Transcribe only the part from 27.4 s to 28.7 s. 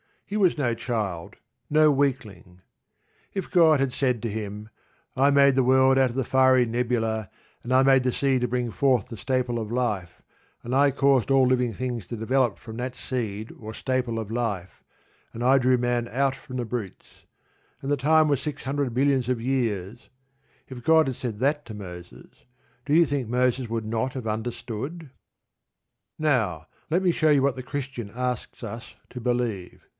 what the Christian asks